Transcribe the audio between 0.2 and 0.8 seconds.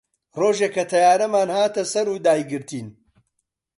ڕۆژێ